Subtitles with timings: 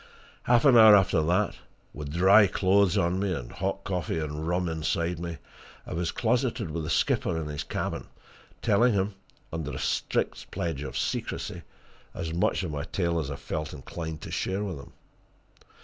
[0.45, 1.57] Half an hour after that,
[1.93, 5.37] with dry clothes on me, and hot coffee and rum inside me,
[5.85, 8.07] I was closeted with the skipper in his cabin,
[8.63, 9.13] telling him,
[9.53, 11.61] under a strict pledge of secrecy,
[12.15, 14.93] as much of my tale as I felt inclined to share with him.